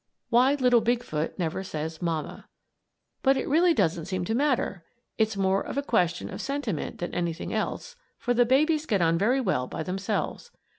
[0.31, 2.47] WHY LITTLE BIG FOOT NEVER SAYS "MAMMA"
[3.21, 4.83] But it really doesn't seem to matter.
[5.19, 9.19] It's more of a question of sentiment than anything else, for the babies get on
[9.19, 10.49] very well by themselves.